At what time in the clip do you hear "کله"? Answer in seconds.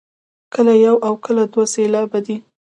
0.53-0.73, 1.25-1.43